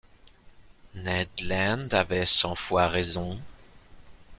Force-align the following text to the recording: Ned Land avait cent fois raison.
Ned 0.95 1.29
Land 1.43 1.89
avait 1.93 2.25
cent 2.25 2.55
fois 2.55 2.87
raison. 2.87 3.37